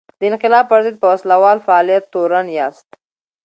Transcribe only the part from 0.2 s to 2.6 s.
انقلاب پر ضد په وسله وال فعالیت تورن